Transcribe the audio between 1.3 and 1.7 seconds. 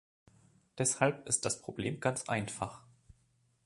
das